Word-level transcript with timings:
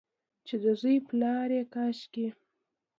چې 0.47 0.55
د 0.63 0.65
زوی 0.79 0.97
پلا 1.07 1.35
یې 1.51 1.61
کاشکي، 1.73 2.27